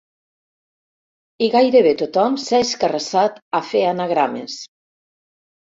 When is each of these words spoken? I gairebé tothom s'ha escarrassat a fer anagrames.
I 1.47 1.51
gairebé 1.57 1.93
tothom 2.01 2.41
s'ha 2.47 2.63
escarrassat 2.67 3.39
a 3.61 3.65
fer 3.71 3.87
anagrames. 3.95 4.59